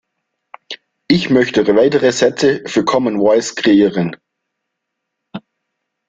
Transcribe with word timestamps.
Ich 1.07 1.29
möchte 1.29 1.67
weitere 1.77 2.11
Sätze 2.11 2.63
für 2.65 2.83
Common 2.83 3.17
Voice 3.19 3.53
kreieren. 3.55 4.17